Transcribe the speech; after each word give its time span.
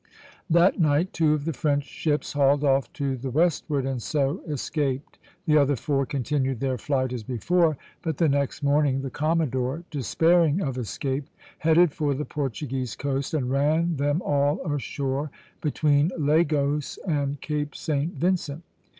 That 0.49 0.79
night 0.79 1.13
two 1.13 1.35
of 1.35 1.45
the 1.45 1.53
French 1.53 1.83
ships 1.83 2.33
hauled 2.33 2.63
off 2.63 2.91
to 2.93 3.15
the 3.15 3.29
westward, 3.29 3.85
and 3.85 4.01
so 4.01 4.41
escaped. 4.47 5.19
The 5.45 5.59
other 5.59 5.75
four 5.75 6.07
continued 6.07 6.59
their 6.59 6.79
flight 6.79 7.13
as 7.13 7.21
before; 7.21 7.77
but 8.01 8.17
the 8.17 8.27
next 8.27 8.63
morning 8.63 9.03
the 9.03 9.11
commodore, 9.11 9.83
despairing 9.91 10.59
of 10.59 10.75
escape, 10.79 11.27
headed 11.59 11.93
for 11.93 12.15
the 12.15 12.25
Portuguese 12.25 12.95
coast, 12.95 13.35
and 13.35 13.51
ran 13.51 13.97
them 13.97 14.23
all 14.23 14.59
ashore 14.65 15.29
between 15.61 16.09
Lagos 16.17 16.97
and 17.07 17.39
Cape 17.39 17.75
St. 17.75 18.13
Vincent. 18.15 18.63